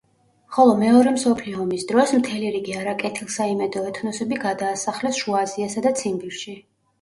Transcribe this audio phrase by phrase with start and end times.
[0.53, 6.57] ხოლო მეორე მსოფლიო ომის დროს მთელი რიგი არაკეთილსაიმედო ეთნოსები გადაასახლეს შუა აზიასა და ციმბირში.